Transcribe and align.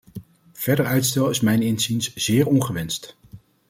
Verder 0.53 0.85
uitstel 0.85 1.29
is 1.29 1.39
mijns 1.39 1.65
inziens 1.65 2.13
zeer 2.15 2.47
ongewenst. 2.47 3.17